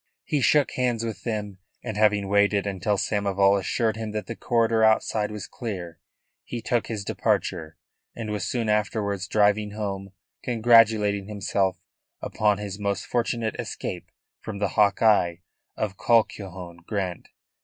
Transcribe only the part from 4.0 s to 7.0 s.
that the corridor outside was clear, he took